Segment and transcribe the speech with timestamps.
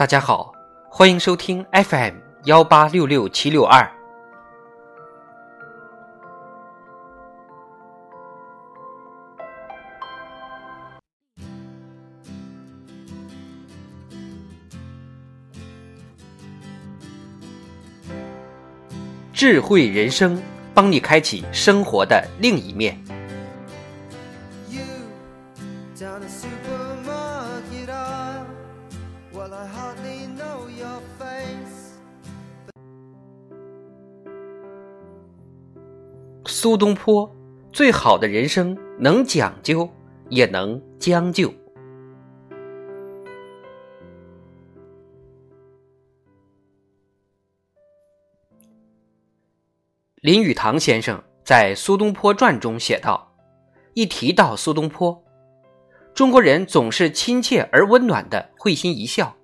[0.00, 0.50] 大家好，
[0.88, 2.14] 欢迎收听 FM
[2.44, 3.86] 幺八六六七六二。
[19.34, 22.98] 智慧人生，帮你开启生活的另一面。
[36.62, 37.34] 苏东坡，
[37.72, 39.88] 最好的人生能讲究，
[40.28, 41.50] 也能将就。
[50.16, 53.32] 林语堂先生在《苏东坡传》中写道
[53.96, 55.24] ：“一提到苏东坡，
[56.12, 59.34] 中国人总是亲切而温暖的会心一笑。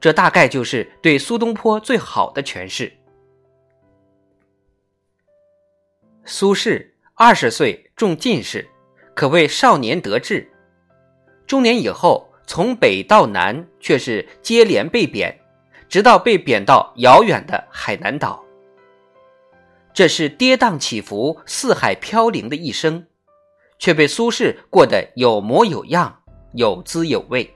[0.00, 2.90] 这大概就是对苏东坡最好的诠释。”
[6.28, 8.68] 苏轼二十岁中进士，
[9.14, 10.50] 可谓少年得志。
[11.46, 15.38] 中年以后，从北到南却是接连被贬，
[15.88, 18.44] 直到被贬到遥远的海南岛。
[19.94, 23.06] 这是跌宕起伏、四海飘零的一生，
[23.78, 26.22] 却被苏轼过得有模有样、
[26.54, 27.48] 有滋有味。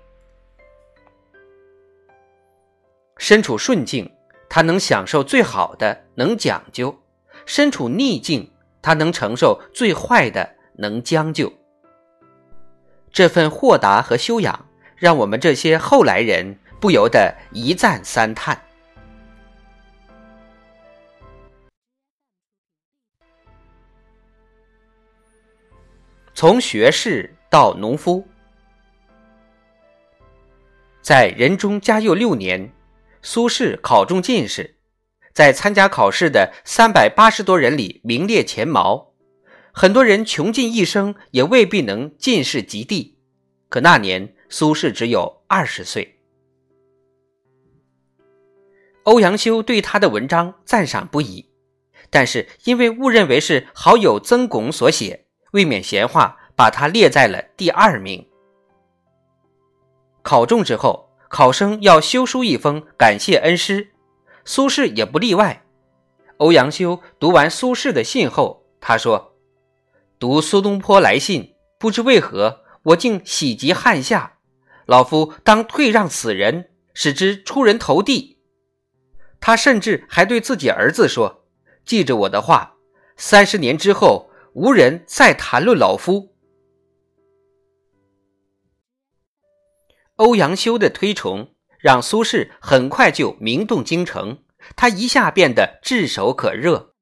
[3.18, 4.08] 身处顺境，
[4.48, 6.94] 他能享受最好的，能讲究；
[7.44, 8.50] 身处逆境，
[8.82, 11.52] 他能承受最坏的，能将就。
[13.12, 18.60] 这份豁达和修养，让我们这些后来人不由得一赞三叹。
[26.32, 28.26] 从学士到农夫，
[31.02, 32.72] 在仁宗嘉佑六年，
[33.20, 34.76] 苏轼考中进士，
[35.32, 39.12] 在参加考试的三百八十多人里名列前茅。
[39.72, 43.18] 很多人穷尽一生也未必能进士及第，
[43.68, 46.18] 可那年苏轼只有二十岁。
[49.04, 51.50] 欧阳修对他的文章赞赏不已，
[52.10, 55.26] 但是因为误认为是好友曾巩所写。
[55.52, 58.28] 未免闲话，把他列在了第二名。
[60.22, 63.89] 考中之后，考生要修书一封感谢恩师，
[64.50, 65.64] 苏轼也不例外。
[66.38, 69.36] 欧阳修读完苏轼的信后，他说
[70.18, 74.38] ：“读苏东坡来信，不知为何，我竟喜极汗下。
[74.86, 78.38] 老夫当退让此人，使之出人头地。”
[79.40, 81.44] 他甚至还对自己儿子说
[81.86, 82.74] ：“记着我的话，
[83.16, 86.34] 三十年之后。”无人再谈论老夫。
[90.16, 94.38] 欧阳修的推崇让苏轼很快就名动京城，
[94.76, 96.94] 他一下变得炙手可热，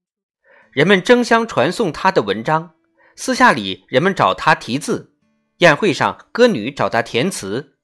[0.71, 2.75] 人们争相传颂他的文章，
[3.17, 5.13] 私下里人们找他题字，
[5.59, 7.77] 宴会上歌女找他填词，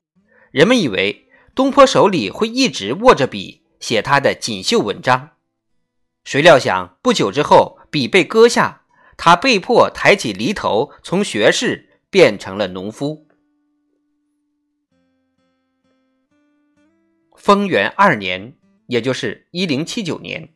[0.50, 5.30] 人们以为东坡手里会一直握着笔写他的锦绣文章，
[6.24, 8.82] 谁料想不久之后笔被割下。
[9.16, 13.23] 他被迫抬起犁头，从学士变成了农夫。
[17.44, 18.54] 丰元二年，
[18.86, 20.54] 也就是一零七九年，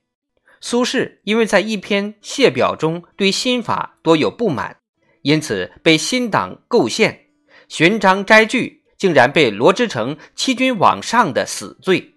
[0.59, 4.78] 苏轼因为在一篇谢表中对新法多有不满，
[5.21, 7.27] 因此被新党构陷，
[7.69, 12.15] 寻章摘句，竟然被罗织成欺君罔上的死罪。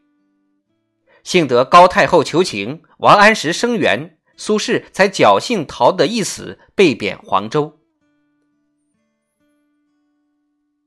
[1.22, 4.20] 幸得高太后求情，王安石声援。
[4.38, 7.78] 苏轼才侥幸逃得一死，被贬黄州。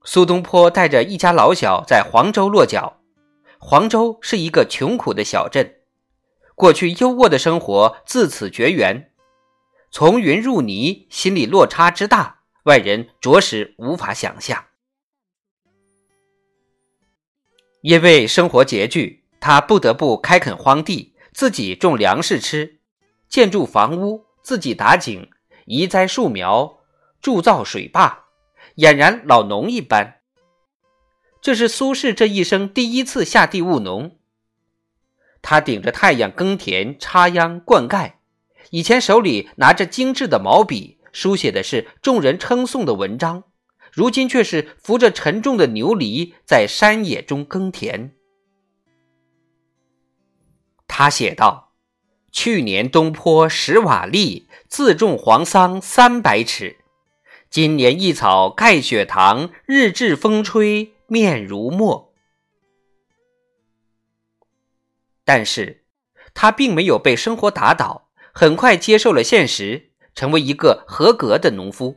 [0.05, 3.04] 苏东坡带着一家老小在黄州落脚。
[3.67, 5.77] 黄州是一个穷苦的小镇，
[6.55, 9.11] 过去优渥的生活自此绝缘。
[9.91, 14.67] 从云入泥，心理落差之大，外人着实无法想象。
[17.81, 22.81] 因为生活拮据，他不得不开垦荒地，自己种粮食吃。
[23.31, 25.31] 建筑房屋，自己打井，
[25.65, 26.81] 移栽树苗，
[27.23, 28.27] 铸造水坝，
[28.77, 30.21] 俨然老农一般。
[31.45, 34.17] 这是苏轼这一生第一次下地务农。
[35.43, 38.13] 他顶着太阳耕田、插秧、灌溉，
[38.71, 43.45] 以前手里拿着精致的毛笔，书写的是众人称颂的文章，
[43.93, 48.15] 如今却是扶着沉重的牛犁，在山野中耕田。
[50.89, 51.73] 他写道。
[52.33, 56.79] 去年东坡十瓦砾，自种黄桑三百尺。
[57.49, 62.13] 今年一草盖雪堂，日至风吹面如墨。
[65.25, 65.85] 但是，
[66.35, 71.97] 他并没有被生活打倒，很快接受了现实，成为一个合格的农夫。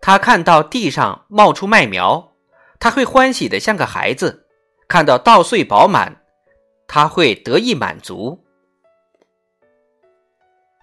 [0.00, 2.32] 他看到地上冒出麦苗，
[2.78, 4.44] 他会欢喜的像个孩子；
[4.86, 6.22] 看到稻穗饱满，
[6.86, 8.44] 他会得意满足。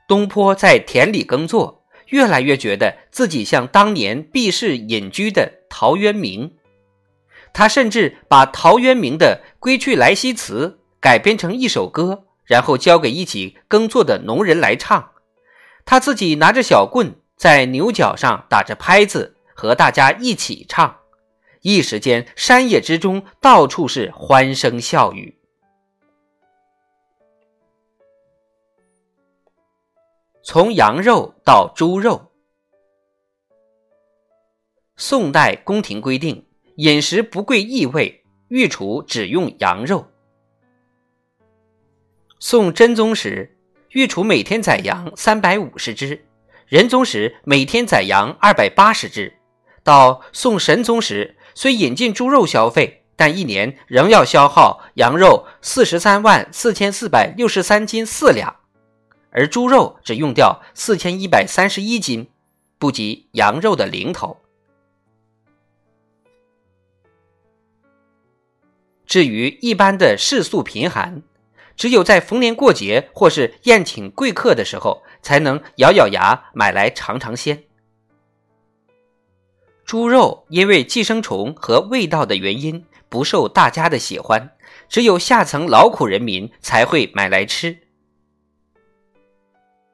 [0.10, 6.58] 东坡在田里耕作，越来越觉得自己像当年避世隐居的陶渊明。
[7.54, 15.12] 他甚至把陶渊明的《归去来兮辞》改编成一首歌，然后交给一起耕作的农人来唱。
[15.86, 17.16] 他自己拿着小棍。
[17.36, 21.00] 在牛角上打着拍子，和大家一起唱。
[21.62, 25.40] 一时间，山野之中到处是欢声笑语。
[30.42, 32.32] 从羊肉到猪肉，
[34.96, 36.46] 宋代宫廷规定，
[36.78, 40.08] 饮食不贵异味，御厨只用羊肉。
[42.40, 43.56] 宋真宗时，
[43.90, 46.25] 御厨每天宰羊三百五十只。
[46.68, 49.31] 仁宗时每天宰羊二百八十只，
[49.84, 58.56] 到宋神宗时虽引进猪肉消费，但一年仍要消耗羊肉四十三万四千四百六十三斤四两，
[59.30, 62.28] 而猪肉只用掉四千一百三十一斤，
[62.80, 64.40] 不及羊肉的零头。
[69.06, 71.22] 至于一般的世俗贫寒，
[71.76, 75.04] 只有在逢年过节或是宴请贵客的时候。
[75.24, 77.64] 才能咬咬牙买来尝尝鲜。
[79.86, 84.52] 猪肉因为寄生虫和味道的原因不受大家的喜欢，
[84.90, 87.78] 只有下层劳苦人民才会买来吃。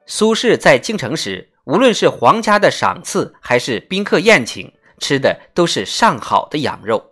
[0.04, 7.09] 苏轼在京城时，无论是皇家的赏赐还是宾客宴请，吃的都是上好的羊肉。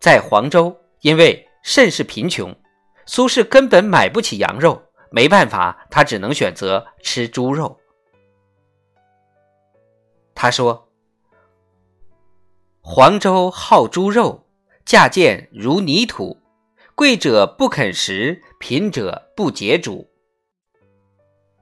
[0.00, 2.56] 在黄州，因为甚是贫穷，
[3.04, 4.82] 苏轼根本买不起羊肉。
[5.12, 7.78] 没办法，他只能选择吃猪肉。
[10.34, 10.88] 他说
[12.80, 14.46] ：“黄州好猪肉，
[14.86, 16.40] 价贱如泥土，
[16.94, 20.08] 贵者不肯食，贫者不解煮。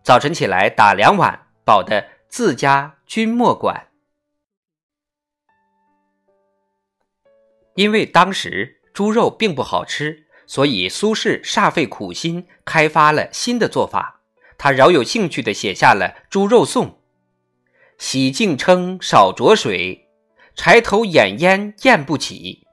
[0.05, 3.88] 早晨起来打两碗，饱的自家君莫管。”
[7.79, 10.25] 因为当时猪肉并不好吃。
[10.49, 14.23] 所以，苏轼煞费苦心开发了新的做法。
[14.57, 16.87] 他饶有兴趣地写下了《猪肉颂》
[17.99, 20.09] ：“洗净称少着水，
[20.57, 22.67] 柴头掩烟咽不起。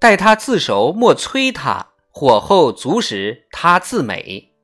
[0.00, 4.54] 待他自熟莫催他，火候足时他自美。”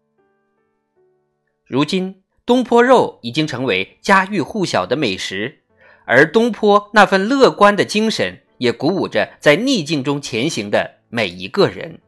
[1.69, 5.61] 如今，东坡肉已经成为家喻户晓的美食，
[6.06, 10.99] 而东坡那份乐观的精神也鼓舞着在逆境中前行的。
[11.10, 12.02] 每一个人，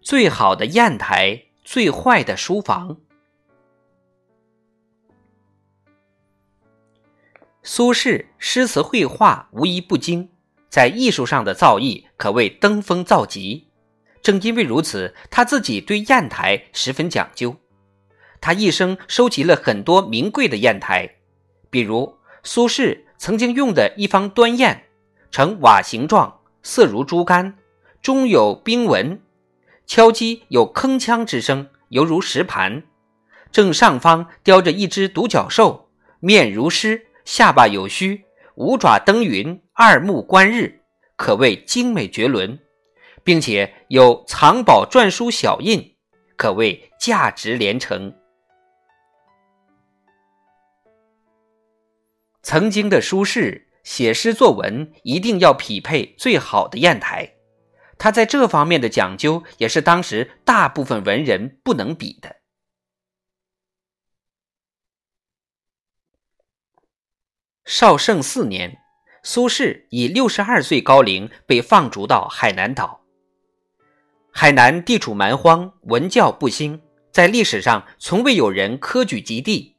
[0.00, 2.96] 最好的砚台，最坏的书房。
[7.62, 10.30] 苏轼诗词绘画无一不精，
[10.68, 13.68] 在艺术上的造诣可谓登峰造极。
[14.20, 17.56] 正因为如此，他自己对砚台十分讲究。
[18.40, 21.18] 他一生收集了很多名贵的砚台，
[21.76, 23.00] 比如苏轼。
[23.18, 24.84] 曾经用的一方端砚，
[25.30, 27.54] 呈瓦形状，色如猪肝，
[28.00, 29.20] 中有冰纹，
[29.86, 32.82] 敲击有铿锵之声，犹如石盘。
[33.52, 35.90] 正上方雕着一只独角兽，
[36.20, 40.80] 面如狮，下巴有须，五爪登云，二目观日，
[41.16, 42.58] 可谓精美绝伦，
[43.22, 45.94] 并且有藏宝篆书小印，
[46.38, 48.14] 可谓价值连城。
[52.46, 57.34] 曾经的苏轼写诗作文一定要匹配最好的砚台，
[57.98, 62.36] 他在这方面的讲究也是当时大部分文人不能比的。
[67.64, 68.78] 绍圣四年，
[69.24, 73.00] 苏轼以六十二岁高龄被放逐到海南岛。
[74.30, 79.75] 海南地处蛮荒，文教不兴，在历史上从未有人科举及第。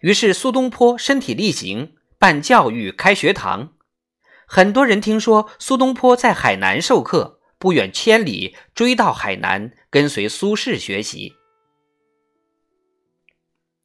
[0.00, 3.72] 于是苏东坡身体力行，办教育，开学堂。
[4.46, 11.34] 很多人听说苏东坡在海南授课，不远千里追到海南，跟随苏轼学习。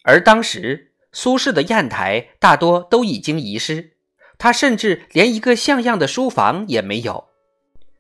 [0.03, 3.93] 而当时苏轼的砚台大多都已经遗失，
[4.38, 7.29] 他甚至连一个像样的书房也没有，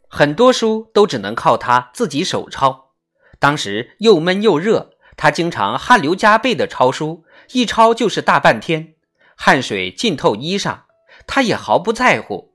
[0.07, 2.91] 很多书都只能靠他自己手抄。
[3.39, 7.25] 当时又闷又热，他经常汗流浃背的抄书。
[7.53, 8.95] 一抄就是大半天，
[9.35, 10.81] 汗水浸透衣裳，
[11.27, 12.53] 他也毫不在乎。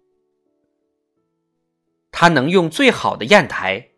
[2.10, 3.90] 他能用最好的砚台，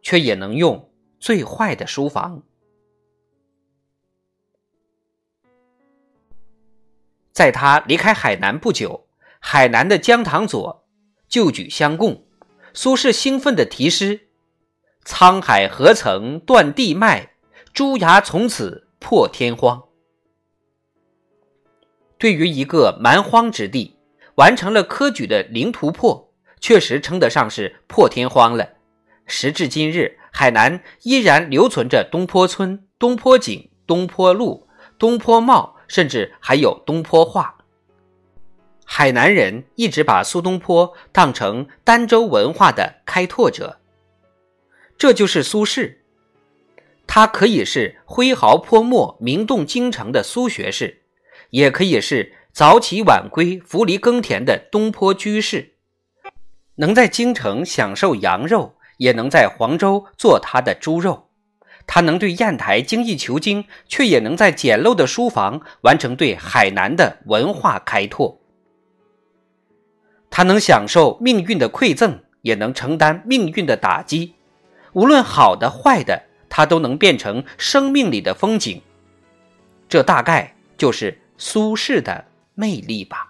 [0.00, 2.42] 却也能用最坏的书房。
[7.32, 10.88] 在他离开海南不久，海南的姜堂左
[11.28, 12.26] 就举相供，
[12.72, 14.28] 苏轼兴奋地题诗
[15.04, 17.34] ：“沧海何曾断地脉，
[17.74, 19.84] 朱崖从此破天荒。”
[22.18, 23.96] 对于一个蛮荒之地，
[24.34, 28.68] 完成了科举的零突破，确实称得上是破天荒了。
[29.26, 35.76] 时至今日，海南依然留存着东坡村、东坡井、东坡路、东坡帽。
[35.88, 37.64] 甚至还有东坡话。
[38.84, 43.80] 海南人一直把苏东坡当成儋州文化的开拓者，
[44.98, 45.96] 这就是苏轼。
[47.06, 51.00] 他可以是挥毫泼墨、名动京城的苏学士，
[51.50, 55.74] 也可以是早起晚归、扶犁耕田的东坡居士，
[56.76, 61.28] 能在京城享受羊肉，也能在黄州做他的猪肉。
[61.86, 68.38] 他能对砚台精益求精，却也能在简陋的书房完成对海南的文化开拓。
[70.28, 74.34] 他能享受命运的馈赠，也能承担命运的打击。
[74.92, 78.82] 无论好的坏的，他都能变成生命里的风景。
[79.88, 83.27] 这大概就是苏轼的魅力吧。